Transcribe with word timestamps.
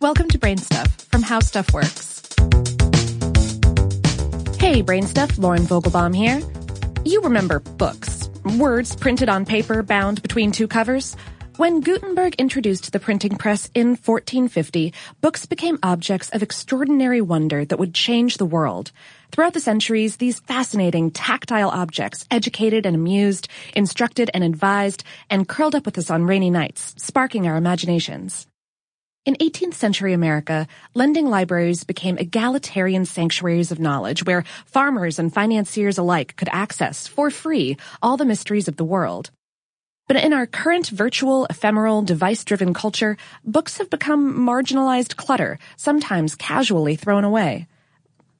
Welcome 0.00 0.28
to 0.28 0.38
Brain 0.38 0.58
Stuff 0.58 0.92
from 1.10 1.22
How 1.22 1.40
Stuff 1.40 1.72
Works. 1.74 2.22
Hey, 4.60 4.80
Brain 4.80 5.08
Stuff, 5.08 5.36
Lauren 5.38 5.62
Vogelbaum 5.62 6.14
here. 6.14 6.40
You 7.04 7.20
remember 7.22 7.58
books, 7.58 8.30
words 8.58 8.94
printed 8.94 9.28
on 9.28 9.44
paper 9.44 9.82
bound 9.82 10.22
between 10.22 10.52
two 10.52 10.68
covers? 10.68 11.16
When 11.56 11.80
Gutenberg 11.80 12.36
introduced 12.36 12.92
the 12.92 13.00
printing 13.00 13.38
press 13.38 13.68
in 13.74 13.96
1450, 13.96 14.94
books 15.20 15.46
became 15.46 15.80
objects 15.82 16.30
of 16.30 16.44
extraordinary 16.44 17.20
wonder 17.20 17.64
that 17.64 17.80
would 17.80 17.92
change 17.92 18.36
the 18.36 18.46
world. 18.46 18.92
Throughout 19.32 19.54
the 19.54 19.58
centuries, 19.58 20.18
these 20.18 20.38
fascinating 20.38 21.10
tactile 21.10 21.70
objects 21.70 22.24
educated 22.30 22.86
and 22.86 22.94
amused, 22.94 23.48
instructed 23.74 24.30
and 24.32 24.44
advised, 24.44 25.02
and 25.28 25.48
curled 25.48 25.74
up 25.74 25.86
with 25.86 25.98
us 25.98 26.08
on 26.08 26.22
rainy 26.22 26.50
nights, 26.50 26.94
sparking 26.98 27.48
our 27.48 27.56
imaginations. 27.56 28.46
In 29.28 29.34
18th 29.34 29.74
century 29.74 30.14
America, 30.14 30.66
lending 30.94 31.26
libraries 31.26 31.84
became 31.84 32.16
egalitarian 32.16 33.04
sanctuaries 33.04 33.70
of 33.70 33.78
knowledge 33.78 34.24
where 34.24 34.42
farmers 34.64 35.18
and 35.18 35.30
financiers 35.30 35.98
alike 35.98 36.34
could 36.36 36.48
access, 36.50 37.06
for 37.06 37.30
free, 37.30 37.76
all 38.00 38.16
the 38.16 38.24
mysteries 38.24 38.68
of 38.68 38.78
the 38.78 38.86
world. 38.86 39.30
But 40.06 40.16
in 40.16 40.32
our 40.32 40.46
current 40.46 40.88
virtual, 40.88 41.44
ephemeral, 41.50 42.00
device-driven 42.00 42.72
culture, 42.72 43.18
books 43.44 43.76
have 43.76 43.90
become 43.90 44.32
marginalized 44.32 45.16
clutter, 45.16 45.58
sometimes 45.76 46.34
casually 46.34 46.96
thrown 46.96 47.24
away. 47.24 47.66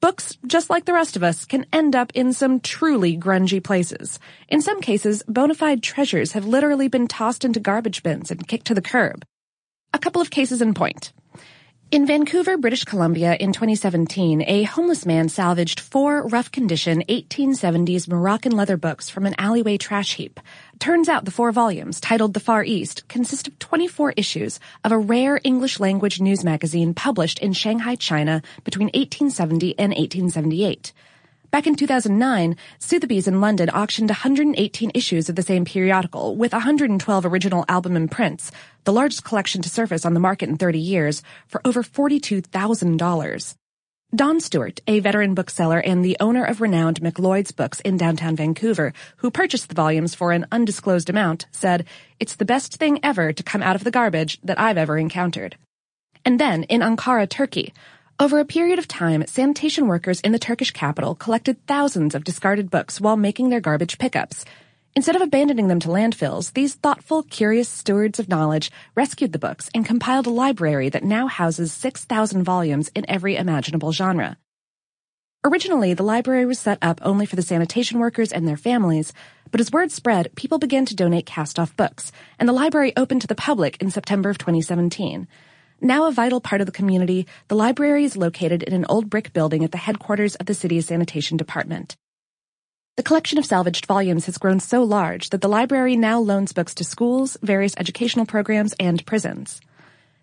Books, 0.00 0.38
just 0.46 0.70
like 0.70 0.86
the 0.86 0.94
rest 0.94 1.14
of 1.14 1.22
us, 1.22 1.44
can 1.44 1.66
end 1.74 1.94
up 1.94 2.10
in 2.14 2.32
some 2.32 2.58
truly 2.58 3.18
grungy 3.18 3.62
places. 3.62 4.18
In 4.48 4.62
some 4.62 4.80
cases, 4.80 5.22
bona 5.28 5.52
fide 5.52 5.82
treasures 5.82 6.32
have 6.32 6.46
literally 6.46 6.88
been 6.88 7.06
tossed 7.06 7.44
into 7.44 7.60
garbage 7.60 8.02
bins 8.02 8.30
and 8.30 8.48
kicked 8.48 8.68
to 8.68 8.74
the 8.74 8.80
curb. 8.80 9.26
A 9.92 9.98
couple 9.98 10.22
of 10.22 10.30
cases 10.30 10.62
in 10.62 10.74
point. 10.74 11.12
In 11.90 12.06
Vancouver, 12.06 12.56
British 12.56 12.84
Columbia 12.84 13.34
in 13.34 13.52
2017, 13.52 14.44
a 14.46 14.62
homeless 14.62 15.04
man 15.04 15.28
salvaged 15.28 15.80
four 15.80 16.28
rough 16.28 16.52
condition 16.52 17.02
1870s 17.08 18.06
Moroccan 18.06 18.52
leather 18.52 18.76
books 18.76 19.10
from 19.10 19.26
an 19.26 19.34
alleyway 19.38 19.76
trash 19.76 20.14
heap. 20.14 20.38
Turns 20.78 21.08
out 21.08 21.24
the 21.24 21.32
four 21.32 21.50
volumes, 21.50 21.98
titled 21.98 22.34
The 22.34 22.38
Far 22.38 22.62
East, 22.62 23.08
consist 23.08 23.48
of 23.48 23.58
24 23.58 24.12
issues 24.16 24.60
of 24.84 24.92
a 24.92 24.98
rare 24.98 25.40
English 25.42 25.80
language 25.80 26.20
news 26.20 26.44
magazine 26.44 26.94
published 26.94 27.40
in 27.40 27.52
Shanghai, 27.52 27.96
China 27.96 28.42
between 28.62 28.86
1870 28.94 29.76
and 29.76 29.90
1878. 29.90 30.92
Back 31.50 31.66
in 31.66 31.74
2009, 31.74 32.56
Sotheby's 32.78 33.26
in 33.26 33.40
London 33.40 33.70
auctioned 33.70 34.08
118 34.08 34.92
issues 34.94 35.28
of 35.28 35.34
the 35.34 35.42
same 35.42 35.64
periodical, 35.64 36.36
with 36.36 36.52
112 36.52 37.26
original 37.26 37.64
album 37.68 37.96
imprints, 37.96 38.52
the 38.84 38.92
largest 38.92 39.24
collection 39.24 39.60
to 39.62 39.68
surface 39.68 40.04
on 40.04 40.14
the 40.14 40.20
market 40.20 40.48
in 40.48 40.56
30 40.56 40.78
years, 40.78 41.24
for 41.48 41.60
over 41.64 41.82
$42,000. 41.82 43.54
Don 44.14 44.40
Stewart, 44.40 44.80
a 44.86 45.00
veteran 45.00 45.34
bookseller 45.34 45.80
and 45.80 46.04
the 46.04 46.16
owner 46.20 46.44
of 46.44 46.60
renowned 46.60 47.00
McLeod's 47.00 47.50
Books 47.50 47.80
in 47.80 47.96
downtown 47.96 48.36
Vancouver, 48.36 48.92
who 49.16 49.30
purchased 49.30 49.68
the 49.68 49.74
volumes 49.74 50.14
for 50.14 50.30
an 50.30 50.46
undisclosed 50.52 51.10
amount, 51.10 51.46
said, 51.50 51.84
It's 52.20 52.36
the 52.36 52.44
best 52.44 52.76
thing 52.76 53.00
ever 53.02 53.32
to 53.32 53.42
come 53.42 53.62
out 53.62 53.76
of 53.76 53.82
the 53.82 53.90
garbage 53.90 54.40
that 54.44 54.58
I've 54.60 54.78
ever 54.78 54.98
encountered. 54.98 55.56
And 56.24 56.38
then, 56.38 56.62
in 56.64 56.80
Ankara, 56.80 57.28
Turkey, 57.28 57.72
over 58.20 58.38
a 58.38 58.44
period 58.44 58.78
of 58.78 58.86
time, 58.86 59.26
sanitation 59.26 59.86
workers 59.86 60.20
in 60.20 60.32
the 60.32 60.38
Turkish 60.38 60.72
capital 60.72 61.14
collected 61.14 61.56
thousands 61.66 62.14
of 62.14 62.22
discarded 62.22 62.70
books 62.70 63.00
while 63.00 63.16
making 63.16 63.48
their 63.48 63.62
garbage 63.62 63.96
pickups. 63.96 64.44
Instead 64.94 65.16
of 65.16 65.22
abandoning 65.22 65.68
them 65.68 65.80
to 65.80 65.88
landfills, 65.88 66.52
these 66.52 66.74
thoughtful, 66.74 67.22
curious 67.22 67.66
stewards 67.66 68.18
of 68.18 68.28
knowledge 68.28 68.70
rescued 68.94 69.32
the 69.32 69.38
books 69.38 69.70
and 69.74 69.86
compiled 69.86 70.26
a 70.26 70.30
library 70.30 70.90
that 70.90 71.02
now 71.02 71.28
houses 71.28 71.72
6,000 71.72 72.44
volumes 72.44 72.90
in 72.94 73.08
every 73.08 73.36
imaginable 73.36 73.90
genre. 73.90 74.36
Originally, 75.42 75.94
the 75.94 76.02
library 76.02 76.44
was 76.44 76.58
set 76.58 76.76
up 76.82 77.00
only 77.02 77.24
for 77.24 77.36
the 77.36 77.42
sanitation 77.42 77.98
workers 77.98 78.32
and 78.32 78.46
their 78.46 78.58
families, 78.58 79.14
but 79.50 79.62
as 79.62 79.72
word 79.72 79.90
spread, 79.90 80.34
people 80.36 80.58
began 80.58 80.84
to 80.84 80.94
donate 80.94 81.24
cast-off 81.24 81.74
books, 81.74 82.12
and 82.38 82.46
the 82.46 82.52
library 82.52 82.92
opened 82.98 83.22
to 83.22 83.26
the 83.26 83.34
public 83.34 83.80
in 83.80 83.90
September 83.90 84.28
of 84.28 84.36
2017. 84.36 85.26
Now 85.82 86.06
a 86.06 86.12
vital 86.12 86.42
part 86.42 86.60
of 86.60 86.66
the 86.66 86.72
community, 86.72 87.26
the 87.48 87.56
library 87.56 88.04
is 88.04 88.14
located 88.14 88.62
in 88.62 88.74
an 88.74 88.84
old 88.90 89.08
brick 89.08 89.32
building 89.32 89.64
at 89.64 89.72
the 89.72 89.78
headquarters 89.78 90.34
of 90.34 90.44
the 90.44 90.52
city's 90.52 90.86
sanitation 90.86 91.38
department. 91.38 91.96
The 92.98 93.02
collection 93.02 93.38
of 93.38 93.46
salvaged 93.46 93.86
volumes 93.86 94.26
has 94.26 94.36
grown 94.36 94.60
so 94.60 94.82
large 94.82 95.30
that 95.30 95.40
the 95.40 95.48
library 95.48 95.96
now 95.96 96.20
loans 96.20 96.52
books 96.52 96.74
to 96.74 96.84
schools, 96.84 97.38
various 97.42 97.74
educational 97.78 98.26
programs, 98.26 98.74
and 98.78 99.06
prisons. 99.06 99.62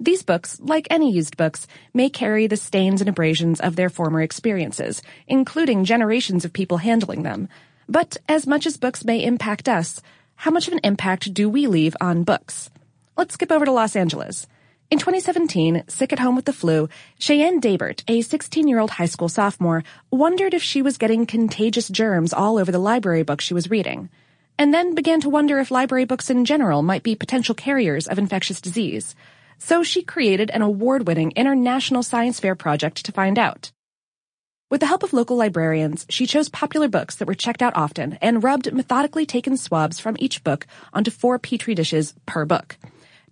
These 0.00 0.22
books, 0.22 0.58
like 0.58 0.86
any 0.88 1.12
used 1.12 1.36
books, 1.36 1.66
may 1.92 2.08
carry 2.08 2.46
the 2.46 2.56
stains 2.56 3.02
and 3.02 3.10
abrasions 3.10 3.60
of 3.60 3.76
their 3.76 3.90
former 3.90 4.22
experiences, 4.22 5.02
including 5.28 5.84
generations 5.84 6.46
of 6.46 6.54
people 6.54 6.78
handling 6.78 7.24
them. 7.24 7.46
But 7.90 8.16
as 8.26 8.46
much 8.46 8.64
as 8.64 8.78
books 8.78 9.04
may 9.04 9.22
impact 9.22 9.68
us, 9.68 10.00
how 10.34 10.50
much 10.50 10.66
of 10.66 10.72
an 10.72 10.80
impact 10.82 11.34
do 11.34 11.50
we 11.50 11.66
leave 11.66 11.94
on 12.00 12.24
books? 12.24 12.70
Let's 13.18 13.34
skip 13.34 13.52
over 13.52 13.66
to 13.66 13.70
Los 13.70 13.94
Angeles. 13.94 14.46
In 14.92 14.98
2017, 14.98 15.84
sick 15.88 16.12
at 16.12 16.18
home 16.18 16.36
with 16.36 16.44
the 16.44 16.52
flu, 16.52 16.86
Cheyenne 17.18 17.62
Dabert, 17.62 18.04
a 18.08 18.18
16-year-old 18.18 18.90
high 18.90 19.06
school 19.06 19.30
sophomore, 19.30 19.84
wondered 20.10 20.52
if 20.52 20.62
she 20.62 20.82
was 20.82 20.98
getting 20.98 21.24
contagious 21.24 21.88
germs 21.88 22.34
all 22.34 22.58
over 22.58 22.70
the 22.70 22.78
library 22.78 23.22
books 23.22 23.42
she 23.42 23.54
was 23.54 23.70
reading, 23.70 24.10
and 24.58 24.74
then 24.74 24.94
began 24.94 25.22
to 25.22 25.30
wonder 25.30 25.58
if 25.60 25.70
library 25.70 26.04
books 26.04 26.28
in 26.28 26.44
general 26.44 26.82
might 26.82 27.02
be 27.02 27.14
potential 27.14 27.54
carriers 27.54 28.06
of 28.06 28.18
infectious 28.18 28.60
disease. 28.60 29.14
So 29.56 29.82
she 29.82 30.02
created 30.02 30.50
an 30.50 30.60
award-winning 30.60 31.32
international 31.36 32.02
science 32.02 32.38
fair 32.38 32.54
project 32.54 33.02
to 33.06 33.12
find 33.12 33.38
out. 33.38 33.72
With 34.70 34.80
the 34.80 34.88
help 34.88 35.02
of 35.02 35.14
local 35.14 35.38
librarians, 35.38 36.04
she 36.10 36.26
chose 36.26 36.50
popular 36.50 36.88
books 36.88 37.14
that 37.14 37.28
were 37.28 37.32
checked 37.32 37.62
out 37.62 37.74
often 37.74 38.18
and 38.20 38.44
rubbed 38.44 38.70
methodically 38.74 39.24
taken 39.24 39.56
swabs 39.56 39.98
from 39.98 40.16
each 40.18 40.44
book 40.44 40.66
onto 40.92 41.10
four 41.10 41.38
petri 41.38 41.74
dishes 41.74 42.12
per 42.26 42.44
book. 42.44 42.76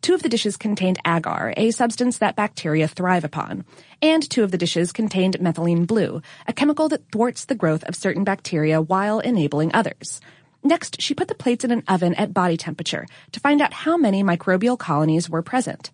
Two 0.02 0.14
of 0.14 0.22
the 0.22 0.30
dishes 0.30 0.56
contained 0.56 0.98
agar, 1.06 1.52
a 1.58 1.70
substance 1.72 2.18
that 2.18 2.34
bacteria 2.34 2.88
thrive 2.88 3.24
upon, 3.24 3.66
and 4.00 4.28
two 4.28 4.42
of 4.42 4.50
the 4.50 4.56
dishes 4.56 4.92
contained 4.92 5.38
methylene 5.40 5.86
blue, 5.86 6.22
a 6.48 6.54
chemical 6.54 6.88
that 6.88 7.10
thwarts 7.12 7.44
the 7.44 7.54
growth 7.54 7.84
of 7.84 7.94
certain 7.94 8.24
bacteria 8.24 8.80
while 8.80 9.20
enabling 9.20 9.74
others. 9.74 10.20
Next, 10.62 11.02
she 11.02 11.14
put 11.14 11.28
the 11.28 11.34
plates 11.34 11.64
in 11.64 11.70
an 11.70 11.82
oven 11.86 12.14
at 12.14 12.32
body 12.32 12.56
temperature 12.56 13.06
to 13.32 13.40
find 13.40 13.60
out 13.60 13.74
how 13.74 13.98
many 13.98 14.22
microbial 14.22 14.78
colonies 14.78 15.28
were 15.28 15.42
present. 15.42 15.90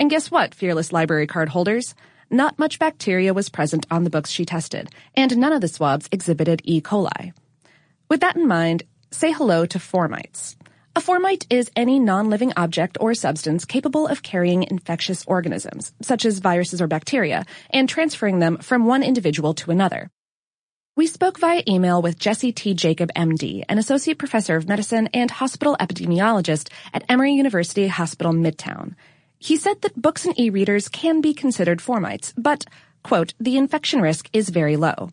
And 0.00 0.10
guess 0.10 0.32
what, 0.32 0.54
fearless 0.54 0.92
library 0.92 1.28
card 1.28 1.50
holders? 1.50 1.94
Not 2.30 2.58
much 2.58 2.80
bacteria 2.80 3.32
was 3.32 3.48
present 3.48 3.86
on 3.88 4.02
the 4.02 4.10
books 4.10 4.30
she 4.30 4.44
tested, 4.44 4.88
and 5.14 5.36
none 5.36 5.52
of 5.52 5.60
the 5.60 5.68
swabs 5.68 6.08
exhibited 6.10 6.60
E. 6.64 6.80
coli. 6.80 7.32
With 8.08 8.20
that 8.20 8.34
in 8.34 8.48
mind, 8.48 8.82
say 9.12 9.30
hello 9.30 9.64
to 9.66 9.78
fomites. 9.78 10.56
A 10.96 11.00
fomite 11.00 11.44
is 11.50 11.72
any 11.74 11.98
non-living 11.98 12.52
object 12.56 12.98
or 13.00 13.14
substance 13.14 13.64
capable 13.64 14.06
of 14.06 14.22
carrying 14.22 14.62
infectious 14.62 15.24
organisms, 15.26 15.92
such 16.00 16.24
as 16.24 16.38
viruses 16.38 16.80
or 16.80 16.86
bacteria, 16.86 17.46
and 17.70 17.88
transferring 17.88 18.38
them 18.38 18.58
from 18.58 18.86
one 18.86 19.02
individual 19.02 19.54
to 19.54 19.72
another. 19.72 20.08
We 20.94 21.08
spoke 21.08 21.40
via 21.40 21.64
email 21.66 22.00
with 22.00 22.20
Jesse 22.20 22.52
T. 22.52 22.74
Jacob, 22.74 23.10
MD, 23.16 23.64
an 23.68 23.78
associate 23.78 24.18
professor 24.18 24.54
of 24.54 24.68
medicine 24.68 25.08
and 25.12 25.32
hospital 25.32 25.76
epidemiologist 25.80 26.70
at 26.92 27.02
Emory 27.08 27.32
University 27.32 27.88
Hospital 27.88 28.32
Midtown. 28.32 28.94
He 29.36 29.56
said 29.56 29.82
that 29.82 30.00
books 30.00 30.24
and 30.24 30.38
e-readers 30.38 30.88
can 30.88 31.20
be 31.20 31.34
considered 31.34 31.80
fomites, 31.80 32.32
but, 32.38 32.66
quote, 33.02 33.34
the 33.40 33.56
infection 33.56 34.00
risk 34.00 34.30
is 34.32 34.48
very 34.48 34.76
low. 34.76 35.10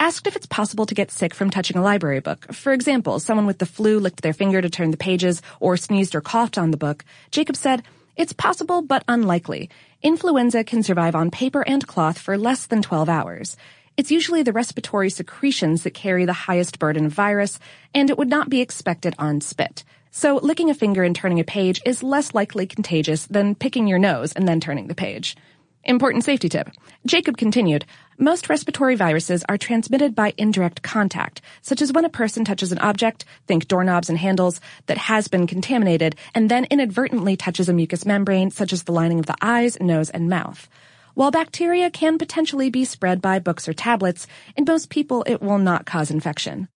Asked 0.00 0.28
if 0.28 0.36
it's 0.36 0.46
possible 0.46 0.86
to 0.86 0.94
get 0.94 1.10
sick 1.10 1.34
from 1.34 1.50
touching 1.50 1.76
a 1.76 1.82
library 1.82 2.20
book, 2.20 2.52
for 2.54 2.72
example, 2.72 3.18
someone 3.18 3.46
with 3.46 3.58
the 3.58 3.66
flu 3.66 3.98
licked 3.98 4.22
their 4.22 4.32
finger 4.32 4.62
to 4.62 4.70
turn 4.70 4.92
the 4.92 4.96
pages 4.96 5.42
or 5.58 5.76
sneezed 5.76 6.14
or 6.14 6.20
coughed 6.20 6.56
on 6.56 6.70
the 6.70 6.76
book, 6.76 7.04
Jacob 7.32 7.56
said, 7.56 7.82
it's 8.16 8.32
possible 8.32 8.80
but 8.80 9.02
unlikely. 9.08 9.70
Influenza 10.00 10.62
can 10.62 10.84
survive 10.84 11.16
on 11.16 11.32
paper 11.32 11.66
and 11.66 11.84
cloth 11.84 12.16
for 12.16 12.38
less 12.38 12.66
than 12.66 12.80
12 12.80 13.08
hours. 13.08 13.56
It's 13.96 14.12
usually 14.12 14.44
the 14.44 14.52
respiratory 14.52 15.10
secretions 15.10 15.82
that 15.82 15.94
carry 15.94 16.24
the 16.24 16.32
highest 16.32 16.78
burden 16.78 17.06
of 17.06 17.12
virus, 17.12 17.58
and 17.92 18.08
it 18.08 18.16
would 18.16 18.28
not 18.28 18.48
be 18.48 18.60
expected 18.60 19.16
on 19.18 19.40
spit. 19.40 19.82
So 20.12 20.36
licking 20.36 20.70
a 20.70 20.74
finger 20.74 21.02
and 21.02 21.14
turning 21.14 21.40
a 21.40 21.44
page 21.44 21.80
is 21.84 22.04
less 22.04 22.34
likely 22.34 22.68
contagious 22.68 23.26
than 23.26 23.56
picking 23.56 23.88
your 23.88 23.98
nose 23.98 24.32
and 24.32 24.46
then 24.46 24.60
turning 24.60 24.86
the 24.86 24.94
page. 24.94 25.36
Important 25.84 26.22
safety 26.22 26.48
tip. 26.48 26.70
Jacob 27.06 27.36
continued, 27.36 27.86
most 28.18 28.48
respiratory 28.48 28.96
viruses 28.96 29.44
are 29.48 29.56
transmitted 29.56 30.14
by 30.14 30.34
indirect 30.36 30.82
contact, 30.82 31.40
such 31.62 31.80
as 31.80 31.92
when 31.92 32.04
a 32.04 32.08
person 32.10 32.44
touches 32.44 32.72
an 32.72 32.78
object, 32.80 33.24
think 33.46 33.68
doorknobs 33.68 34.08
and 34.08 34.18
handles, 34.18 34.60
that 34.86 34.98
has 34.98 35.28
been 35.28 35.46
contaminated 35.46 36.16
and 36.34 36.50
then 36.50 36.66
inadvertently 36.68 37.36
touches 37.36 37.68
a 37.68 37.72
mucous 37.72 38.04
membrane, 38.04 38.50
such 38.50 38.72
as 38.72 38.82
the 38.82 38.92
lining 38.92 39.20
of 39.20 39.26
the 39.26 39.36
eyes, 39.40 39.78
nose, 39.80 40.10
and 40.10 40.28
mouth. 40.28 40.68
While 41.14 41.30
bacteria 41.30 41.90
can 41.90 42.18
potentially 42.18 42.70
be 42.70 42.84
spread 42.84 43.22
by 43.22 43.38
books 43.38 43.68
or 43.68 43.72
tablets, 43.72 44.26
in 44.56 44.64
most 44.66 44.90
people 44.90 45.22
it 45.26 45.40
will 45.40 45.58
not 45.58 45.86
cause 45.86 46.10
infection. 46.10 46.68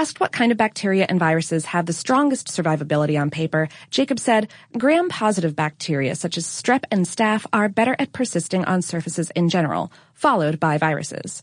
Asked 0.00 0.18
what 0.18 0.32
kind 0.32 0.50
of 0.50 0.56
bacteria 0.56 1.04
and 1.06 1.18
viruses 1.18 1.66
have 1.66 1.84
the 1.84 1.92
strongest 1.92 2.46
survivability 2.48 3.20
on 3.20 3.28
paper, 3.28 3.68
Jacob 3.90 4.18
said, 4.18 4.48
gram-positive 4.78 5.54
bacteria 5.54 6.14
such 6.14 6.38
as 6.38 6.46
strep 6.46 6.84
and 6.90 7.04
staph 7.04 7.44
are 7.52 7.68
better 7.68 7.94
at 7.98 8.14
persisting 8.14 8.64
on 8.64 8.80
surfaces 8.80 9.30
in 9.32 9.50
general, 9.50 9.92
followed 10.14 10.58
by 10.58 10.78
viruses. 10.78 11.42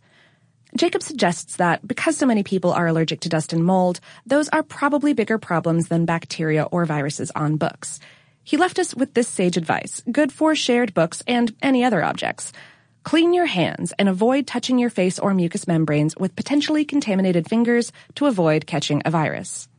Jacob 0.75 1.04
suggests 1.04 1.57
that 1.57 1.88
because 1.88 2.18
so 2.18 2.25
many 2.25 2.42
people 2.42 2.74
are 2.74 2.88
allergic 2.88 3.19
to 3.19 3.30
dust 3.30 3.54
and 3.54 3.63
mold, 3.63 4.00
those 4.25 4.50
are 4.50 4.63
probably 4.63 5.13
bigger 5.13 5.38
problems 5.38 5.89
than 5.89 6.06
bacteria 6.06 6.63
or 6.63 6.83
viruses 6.83 7.30
on 7.36 7.57
books. 7.57 8.00
He 8.44 8.57
left 8.57 8.80
us 8.80 8.95
with 8.95 9.13
this 9.13 9.27
sage 9.27 9.57
advice, 9.57 10.01
good 10.12 10.31
for 10.31 10.56
shared 10.56 10.95
books 10.95 11.21
and 11.27 11.56
any 11.62 11.83
other 11.83 12.03
objects. 12.03 12.53
Clean 13.07 13.33
your 13.33 13.45
hands 13.45 13.94
and 13.98 14.09
avoid 14.09 14.45
touching 14.45 14.77
your 14.77 14.89
face 14.89 15.18
or 15.18 15.33
mucous 15.33 15.65
membranes 15.65 16.13
with 16.18 16.36
potentially 16.36 16.83
contaminated 16.83 17.48
fingers 17.48 17.94
to 18.15 18.25
avoid 18.25 18.68
catching 18.68 19.01
a 19.06 19.09
virus. 19.09 19.69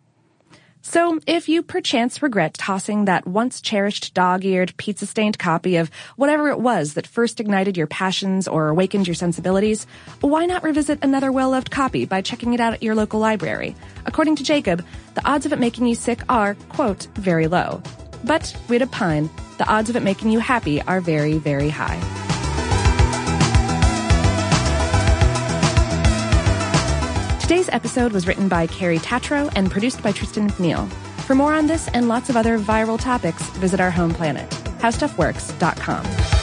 So, 0.80 1.20
if 1.26 1.46
you 1.46 1.62
perchance 1.62 2.22
regret 2.22 2.54
tossing 2.54 3.04
that 3.04 3.26
once 3.26 3.60
cherished 3.60 4.14
dog-eared, 4.14 4.78
pizza-stained 4.78 5.38
copy 5.38 5.76
of 5.76 5.90
whatever 6.16 6.48
it 6.48 6.58
was 6.58 6.94
that 6.94 7.06
first 7.06 7.38
ignited 7.38 7.76
your 7.76 7.86
passions 7.86 8.48
or 8.48 8.68
awakened 8.68 9.06
your 9.06 9.14
sensibilities, 9.14 9.86
why 10.22 10.46
not 10.46 10.62
revisit 10.62 11.04
another 11.04 11.30
well-loved 11.30 11.70
copy 11.70 12.06
by 12.06 12.22
checking 12.22 12.54
it 12.54 12.60
out 12.60 12.72
at 12.72 12.82
your 12.82 12.94
local 12.94 13.20
library? 13.20 13.76
According 14.06 14.36
to 14.36 14.42
Jacob, 14.42 14.82
the 15.12 15.28
odds 15.28 15.44
of 15.44 15.52
it 15.52 15.58
making 15.58 15.84
you 15.84 15.96
sick 15.96 16.22
are, 16.30 16.54
quote, 16.70 17.08
very 17.16 17.46
low. 17.46 17.82
But, 18.24 18.56
we'd 18.70 18.80
opine, 18.80 19.28
the 19.58 19.68
odds 19.68 19.90
of 19.90 19.96
it 19.96 20.02
making 20.02 20.30
you 20.30 20.38
happy 20.38 20.80
are 20.80 21.02
very, 21.02 21.36
very 21.36 21.68
high. 21.68 22.27
Today's 27.68 27.80
episode 27.84 28.12
was 28.12 28.26
written 28.26 28.48
by 28.48 28.66
Carrie 28.66 28.98
Tatro 28.98 29.50
and 29.54 29.70
produced 29.70 30.02
by 30.02 30.10
Tristan 30.10 30.48
McNeil. 30.48 30.90
For 31.26 31.34
more 31.34 31.52
on 31.52 31.66
this 31.66 31.86
and 31.88 32.08
lots 32.08 32.30
of 32.30 32.36
other 32.36 32.58
viral 32.58 32.98
topics, 32.98 33.42
visit 33.58 33.78
our 33.78 33.90
home 33.90 34.14
planet, 34.14 34.48
howstuffworks.com. 34.80 36.37